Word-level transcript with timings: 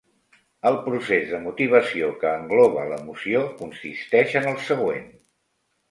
El 0.69 0.77
procés 0.87 1.27
de 1.33 1.41
motivació, 1.43 2.09
que 2.25 2.33
engloba 2.39 2.89
l'emoció, 2.95 3.47
consisteix 3.63 4.37
en 4.43 4.53
el 4.55 4.61
següent: 4.73 5.11